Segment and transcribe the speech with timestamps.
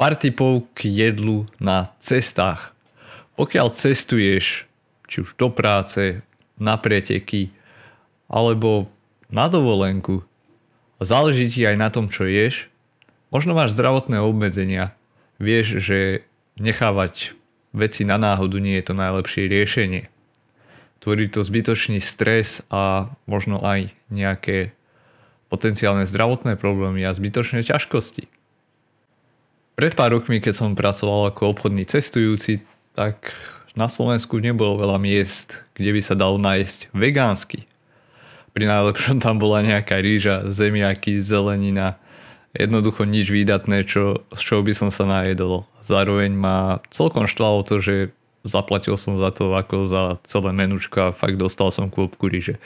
[0.00, 2.72] Pár k jedlu na cestách.
[3.36, 4.64] Pokiaľ cestuješ,
[5.04, 6.24] či už do práce,
[6.56, 7.52] na preteky,
[8.24, 8.88] alebo
[9.28, 10.24] na dovolenku,
[11.04, 12.72] záleží ti aj na tom, čo ješ,
[13.28, 14.96] možno máš zdravotné obmedzenia,
[15.36, 16.24] vieš, že
[16.56, 17.36] nechávať
[17.76, 20.08] veci na náhodu nie je to najlepšie riešenie.
[21.04, 24.72] Tvorí to zbytočný stres a možno aj nejaké
[25.52, 28.39] potenciálne zdravotné problémy a zbytočné ťažkosti.
[29.80, 32.60] Pred pár rokmi, keď som pracoval ako obchodný cestujúci,
[32.92, 33.32] tak
[33.72, 37.64] na Slovensku nebolo veľa miest, kde by sa dal nájsť vegánsky.
[38.52, 41.96] Pri najlepšom tam bola nejaká rýža, zemiaky, zelenina,
[42.52, 45.64] jednoducho nič výdatné, čo, z čoho by som sa najedol.
[45.80, 48.12] Zároveň ma celkom štvalo to, že
[48.44, 52.60] zaplatil som za to ako za celé menučko a fakt dostal som kôpku rýže.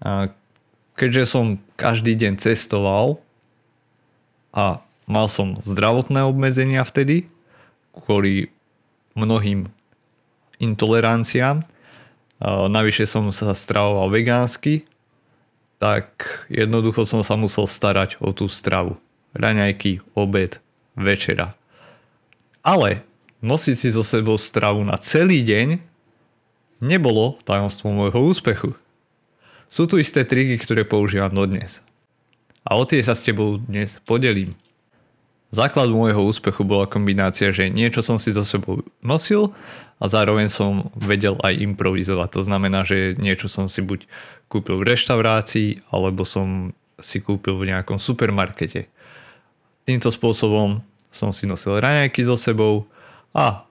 [0.00, 0.32] A
[0.96, 3.20] keďže som každý deň cestoval
[4.56, 7.32] a Mal som zdravotné obmedzenia vtedy,
[7.96, 8.52] kvôli
[9.16, 9.72] mnohým
[10.60, 11.64] intoleranciám.
[12.44, 14.84] Navyše som sa stravoval vegánsky,
[15.80, 19.00] tak jednoducho som sa musel starať o tú stravu.
[19.32, 20.60] Raňajky, obed,
[20.92, 21.56] večera.
[22.60, 23.00] Ale
[23.40, 25.80] nosiť si so sebou stravu na celý deň
[26.84, 28.70] nebolo tajomstvom môjho úspechu.
[29.72, 31.80] Sú tu isté triky, ktoré používam dodnes.
[32.62, 34.52] A o tie sa s tebou dnes podelím.
[35.48, 39.56] Základ môjho úspechu bola kombinácia, že niečo som si so sebou nosil
[39.96, 42.28] a zároveň som vedel aj improvizovať.
[42.36, 44.04] To znamená, že niečo som si buď
[44.52, 48.92] kúpil v reštaurácii, alebo som si kúpil v nejakom supermarkete.
[49.88, 52.84] Týmto spôsobom som si nosil raňajky so sebou
[53.32, 53.64] a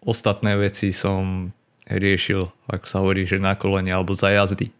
[0.00, 1.52] ostatné veci som
[1.84, 4.72] riešil, ako sa hovorí, že na kolene alebo za jazdy.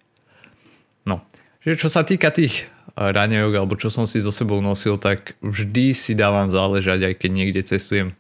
[1.05, 1.21] No,
[1.61, 5.95] že čo sa týka tých raňajok alebo čo som si so sebou nosil, tak vždy
[5.95, 8.19] si dávam záležať, aj keď niekde cestujem,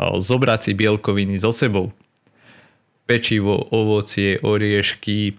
[0.00, 1.92] zobrať si bielkoviny so sebou.
[3.04, 5.36] Pečivo, ovocie, oriešky,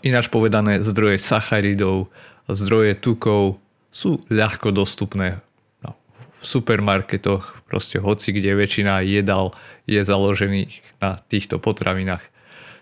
[0.00, 2.08] ináč povedané zdroje sacharidov,
[2.48, 3.60] zdroje tukov
[3.92, 5.44] sú ľahko dostupné
[5.84, 5.92] no,
[6.40, 9.52] v supermarketoch, proste hoci kde väčšina jedal
[9.84, 10.72] je založených
[11.04, 12.24] na týchto potravinách.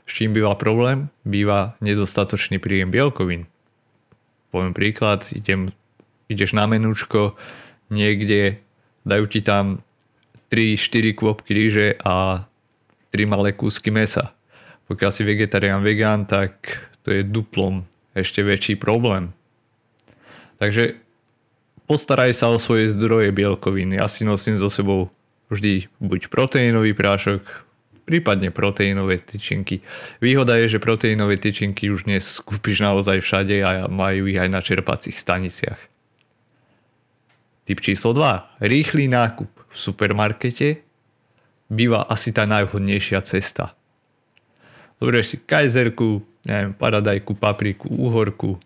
[0.06, 1.10] S čím býva problém?
[1.26, 3.50] Býva nedostatočný príjem bielkovín
[4.51, 5.75] poviem príklad, idem,
[6.31, 7.34] ideš na menúčko
[7.91, 8.59] niekde,
[9.07, 9.83] dajú ti tam
[10.51, 12.47] 3-4 kvopky ríže a
[13.11, 14.34] 3 malé kúsky mesa.
[14.87, 19.34] Pokiaľ si vegetarián, vegán, tak to je duplom ešte väčší problém.
[20.63, 20.97] Takže
[21.91, 23.99] postaraj sa o svoje zdroje bielkoviny.
[23.99, 25.11] Ja si nosím so sebou
[25.51, 27.66] vždy buď proteínový prášok,
[28.06, 29.83] prípadne proteínové tyčinky.
[30.22, 34.62] Výhoda je, že proteínové tyčinky už dnes kúpiš naozaj všade a majú ich aj na
[34.62, 35.81] čerpacích staniciach.
[37.66, 38.62] Typ číslo 2.
[38.62, 40.87] Rýchly nákup v supermarkete
[41.66, 43.75] býva asi tá najvhodnejšia cesta.
[45.03, 48.62] Zoberieš si kajzerku, neviem, paradajku, papriku, uhorku,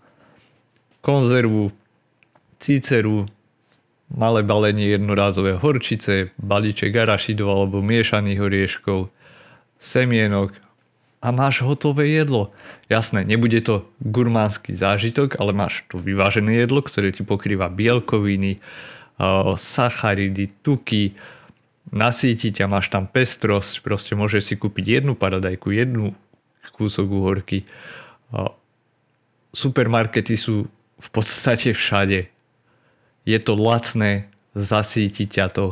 [1.01, 1.73] konzervu,
[2.61, 3.25] cíceru,
[4.13, 9.09] malé balenie jednorázové horčice, balíček arašidov alebo miešaných orieškov,
[9.81, 10.53] semienok
[11.25, 12.53] a máš hotové jedlo.
[12.93, 18.61] Jasné, nebude to gurmánsky zážitok, ale máš tu vyvážené jedlo, ktoré ti pokrýva bielkoviny,
[19.57, 21.17] sacharidy, tuky,
[21.93, 26.17] nasíti ťa, máš tam pestrosť, proste môžeš si kúpiť jednu paradajku, jednu
[26.73, 27.69] kúsok uhorky.
[29.53, 32.33] Supermarkety sú v podstate všade.
[33.29, 35.67] Je to lacné, zasíti ťa to,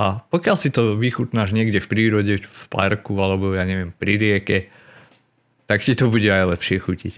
[0.00, 4.58] a pokiaľ si to vychutnáš niekde v prírode, v parku alebo ja neviem, pri rieke,
[5.68, 7.14] tak ti to bude aj lepšie chutiť.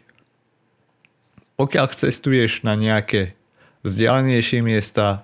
[1.54, 3.38] Pokiaľ cestuješ na nejaké
[3.86, 5.22] vzdialenejšie miesta,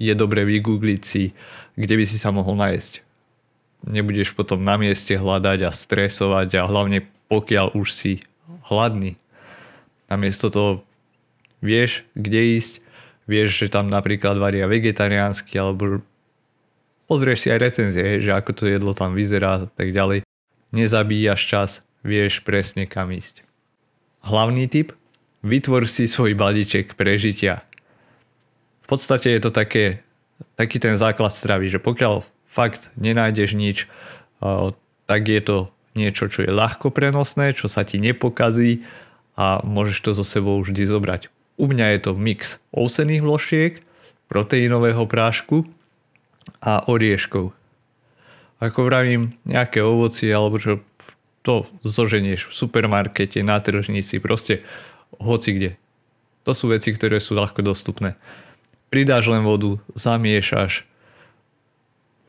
[0.00, 1.36] je dobre vygoogliť si,
[1.76, 3.04] kde by si sa mohol nájsť.
[3.84, 8.12] Nebudeš potom na mieste hľadať a stresovať a hlavne pokiaľ už si
[8.72, 9.20] hladný.
[10.08, 10.82] Namiesto toho
[11.60, 12.80] vieš, kde ísť,
[13.28, 16.00] vieš, že tam napríklad varia vegetariánsky alebo
[17.10, 20.22] pozrieš si aj recenzie, že ako to jedlo tam vyzerá a tak ďalej.
[20.70, 21.70] Nezabíjaš čas,
[22.06, 23.42] vieš presne kam ísť.
[24.22, 24.94] Hlavný tip,
[25.42, 27.66] vytvor si svoj balíček prežitia.
[28.86, 30.06] V podstate je to také,
[30.54, 33.90] taký ten základ stravy, že pokiaľ fakt nenájdeš nič,
[35.10, 38.86] tak je to niečo, čo je ľahko prenosné, čo sa ti nepokazí
[39.34, 41.26] a môžeš to so sebou vždy zobrať.
[41.58, 43.72] U mňa je to mix ousených vložiek,
[44.30, 45.66] proteínového prášku
[46.60, 47.52] a orieškov.
[48.60, 50.84] Ako vravím, nejaké ovocie alebo čo
[51.40, 54.60] to zoženieš v supermarkete, na tržnici, proste
[55.16, 55.70] hoci kde.
[56.44, 58.20] To sú veci, ktoré sú ľahko dostupné.
[58.92, 60.84] Pridáš len vodu, zamiešaš,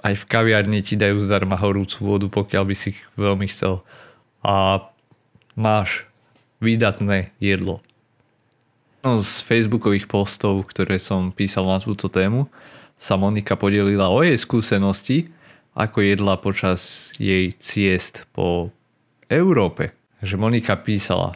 [0.01, 3.85] aj v kaviarni ti dajú zdarma horúcu vodu, pokiaľ by si veľmi chcel.
[4.41, 4.87] A
[5.53, 6.09] máš
[6.57, 7.85] výdatné jedlo.
[9.01, 12.49] No, z facebookových postov, ktoré som písal na túto tému,
[13.01, 15.33] sa Monika podelila o jej skúsenosti,
[15.73, 18.69] ako jedla počas jej ciest po
[19.25, 19.97] Európe.
[20.21, 21.33] Že Monika písala,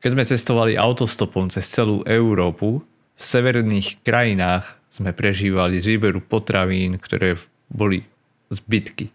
[0.00, 2.80] keď sme cestovali autostopom cez celú Európu,
[3.14, 7.36] v severných krajinách sme prežívali z výberu potravín, ktoré
[7.68, 8.08] boli
[8.48, 9.12] zbytky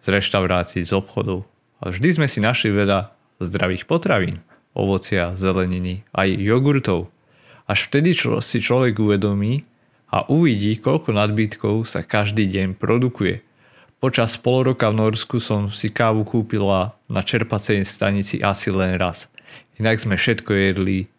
[0.00, 1.44] z reštaurácií, z obchodov.
[1.84, 3.12] A vždy sme si našli veľa
[3.42, 4.40] zdravých potravín
[4.72, 7.12] ovocia, zeleniny, aj jogurtov.
[7.68, 9.64] Až vtedy čo si človek uvedomí
[10.14, 13.42] a uvidí, koľko nadbytkov sa každý deň produkuje.
[13.98, 19.26] Počas pol roka v Norsku som si kávu kúpila na čerpacej stanici asi len raz.
[19.82, 21.10] Inak sme všetko jedli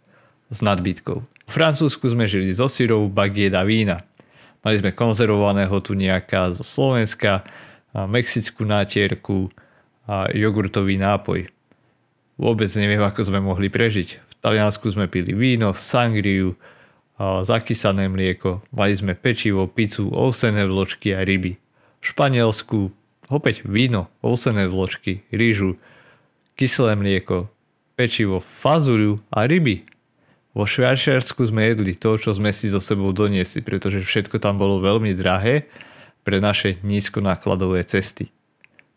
[0.47, 1.19] s nadbytkou.
[1.19, 4.07] V Francúzsku sme žili zo syrov, bagiet a vína.
[4.63, 7.43] Mali sme konzervovaného tu nejaká zo Slovenska,
[7.91, 9.51] mexickú nátierku
[10.07, 11.51] a jogurtový nápoj.
[12.39, 14.09] Vôbec neviem, ako sme mohli prežiť.
[14.23, 16.55] V Taliansku sme pili víno, sangriu,
[17.19, 21.55] zakysané mlieko, mali sme pečivo, pizzu, ovsené vločky a ryby.
[22.03, 22.91] V Španielsku
[23.29, 25.79] opäť víno, ovsené vločky, rýžu,
[26.59, 27.49] kyselé mlieko,
[27.95, 29.87] pečivo, fazuľu a ryby.
[30.55, 34.79] Vo Švajčiarsku sme jedli to, čo sme si so sebou doniesli, pretože všetko tam bolo
[34.79, 35.67] veľmi drahé
[36.23, 38.31] pre naše nízkonákladové cesty.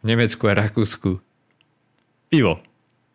[0.03, 1.19] V Nemecku a Rakúsku
[2.31, 2.63] pivo.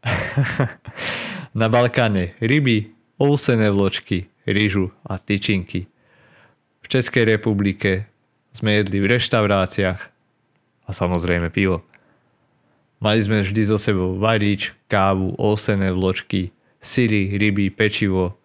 [1.59, 5.87] Na Balkáne ryby, ousené vločky, rýžu a tyčinky.
[6.83, 8.07] V Českej republike
[8.51, 10.01] sme jedli v reštauráciách
[10.83, 11.81] a samozrejme pivo.
[13.03, 18.39] Mali sme vždy so sebou varič, kávu, ousené vločky, syry, ryby, pečivo,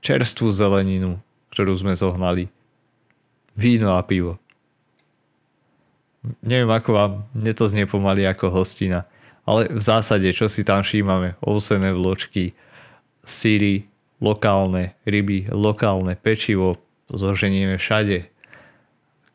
[0.00, 1.20] čerstvú zeleninu,
[1.52, 2.48] ktorú sme zohnali,
[3.56, 4.40] víno a pivo.
[6.40, 9.04] Neviem ako vám, mne to znie pomaly ako hostina.
[9.46, 11.38] Ale v zásade, čo si tam všímame?
[11.38, 12.50] Ousené vločky,
[13.22, 13.86] síry,
[14.22, 16.80] lokálne ryby, lokálne pečivo,
[17.12, 18.28] zoženieme všade.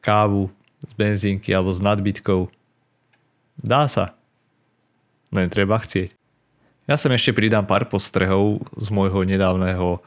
[0.01, 0.49] Kávu
[0.81, 2.49] z benzínky alebo z nadbytkov.
[3.61, 4.17] Dá sa.
[5.29, 6.17] Len treba chcieť.
[6.89, 10.01] Ja sem ešte pridám pár postrehov z môjho nedávneho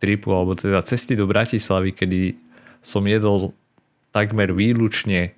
[0.00, 2.34] tripu, alebo teda cesty do Bratislavy, kedy
[2.80, 3.52] som jedol
[4.10, 5.36] takmer výlučne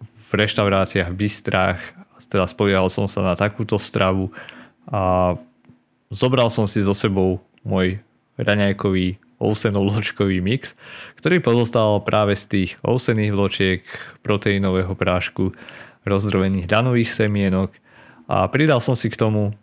[0.00, 1.82] v reštauráciách, v bistrách
[2.30, 4.30] teda spoliehal som sa na takúto stravu
[4.86, 5.34] a
[6.10, 8.02] zobral som si so sebou môj
[8.36, 10.76] raňajkový ousenovločkový mix,
[11.16, 13.80] ktorý pozostával práve z tých ousených vločiek,
[14.20, 15.56] proteínového prášku,
[16.04, 17.72] rozdrobených danových semienok
[18.28, 19.56] a pridal som si k tomu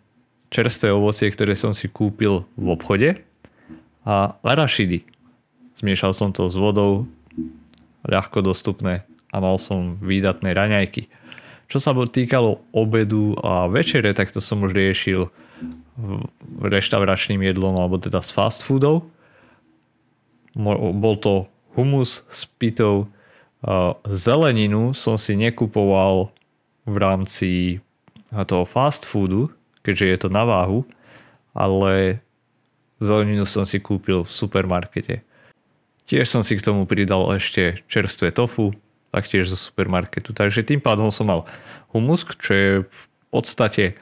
[0.50, 3.22] čerstvé ovocie, ktoré som si kúpil v obchode
[4.02, 5.04] a arašidy.
[5.78, 7.06] Zmiešal som to s vodou,
[8.02, 11.06] ľahko dostupné a mal som výdatné raňajky.
[11.68, 15.28] Čo sa týkalo obedu a večere, tak to som už riešil
[16.62, 19.06] reštauračným jedlom alebo teda s fast foodov.
[20.58, 21.46] Bol to
[21.78, 23.10] humus s pitou.
[24.06, 26.30] Zeleninu som si nekupoval
[26.86, 27.50] v rámci
[28.30, 29.50] toho fast foodu,
[29.82, 30.84] keďže je to na váhu,
[31.56, 32.22] ale
[33.02, 35.26] zeleninu som si kúpil v supermarkete.
[36.08, 38.72] Tiež som si k tomu pridal ešte čerstvé tofu,
[39.12, 40.32] taktiež zo supermarketu.
[40.32, 41.44] Takže tým pádom som mal
[41.92, 43.96] humus, čo je v podstate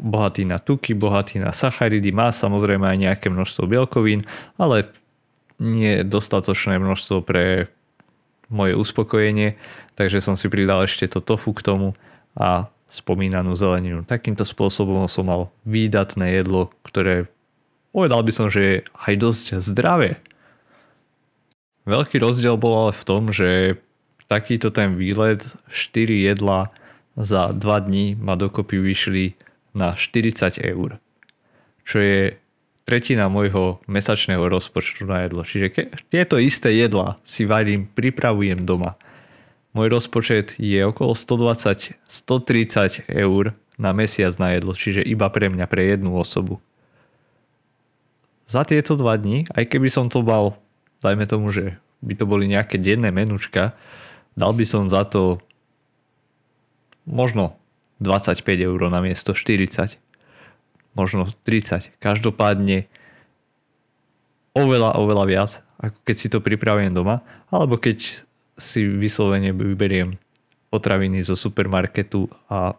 [0.00, 4.28] bohatý na tuky, bohatý na sacharidy, má samozrejme aj nejaké množstvo bielkovín,
[4.60, 4.92] ale
[5.56, 7.72] nie dostatočné množstvo pre
[8.52, 9.56] moje uspokojenie,
[9.96, 11.96] takže som si pridal ešte to tofu k tomu
[12.36, 14.06] a spomínanú zeleninu.
[14.06, 17.26] Takýmto spôsobom som mal výdatné jedlo, ktoré
[17.90, 18.74] povedal by som, že je
[19.08, 20.20] aj dosť zdravé.
[21.88, 23.80] Veľký rozdiel bol ale v tom, že
[24.26, 26.70] takýto ten výlet, 4 jedla
[27.16, 29.34] za 2 dní ma dokopy vyšli
[29.74, 31.00] na 40 eur.
[31.84, 32.36] Čo je
[32.86, 35.42] tretina môjho mesačného rozpočtu na jedlo.
[35.42, 38.94] Čiže ke, tieto isté jedla si varím, pripravujem doma.
[39.74, 45.92] Môj rozpočet je okolo 120-130 eur na mesiac na jedlo, čiže iba pre mňa, pre
[45.92, 46.62] jednu osobu.
[48.46, 50.56] Za tieto dva dní, aj keby som to mal,
[51.02, 53.74] dajme tomu, že by to boli nejaké denné menučka,
[54.38, 55.42] dal by som za to
[57.06, 57.56] možno
[58.02, 59.96] 25 eur na miesto 40,
[60.92, 61.96] možno 30.
[62.02, 62.90] Každopádne
[64.52, 70.16] oveľa, oveľa viac, ako keď si to pripravujem doma, alebo keď si vyslovene vyberiem
[70.72, 72.74] potraviny zo supermarketu a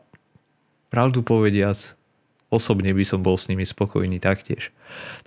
[0.90, 1.78] pravdu povediac,
[2.50, 4.74] osobne by som bol s nimi spokojný taktiež.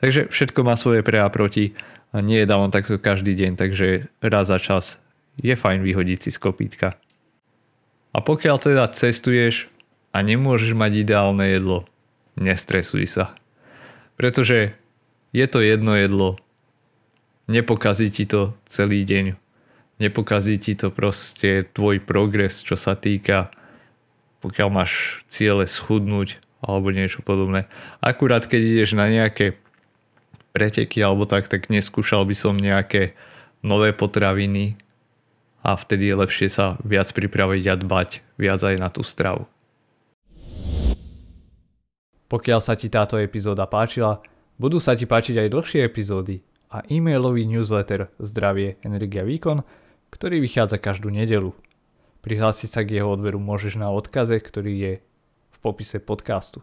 [0.03, 1.75] Takže všetko má svoje pre a proti
[2.17, 4.99] nie je dávam takto každý deň, takže raz za čas
[5.39, 6.99] je fajn vyhodiť si z kopítka.
[8.11, 9.71] A pokiaľ teda cestuješ
[10.11, 11.87] a nemôžeš mať ideálne jedlo,
[12.35, 13.39] nestresuj sa.
[14.19, 14.75] Pretože
[15.31, 16.35] je to jedno jedlo,
[17.47, 19.39] nepokazí ti to celý deň,
[20.03, 23.55] nepokazí ti to proste tvoj progres, čo sa týka
[24.41, 27.69] pokiaľ máš ciele schudnúť alebo niečo podobné.
[28.01, 29.57] Akurát keď ideš na nejaké
[30.57, 33.15] preteky alebo tak, tak neskúšal by som nejaké
[33.61, 34.81] nové potraviny
[35.61, 39.45] a vtedy je lepšie sa viac pripraviť a dbať viac aj na tú stravu.
[42.31, 44.23] Pokiaľ sa ti táto epizóda páčila,
[44.55, 49.67] budú sa ti páčiť aj dlhšie epizódy a e-mailový newsletter Zdravie, energia, výkon,
[50.15, 51.51] ktorý vychádza každú nedelu.
[52.23, 54.93] Prihlásiť sa k jeho odberu môžeš na odkaze, ktorý je
[55.51, 56.63] v popise podcastu.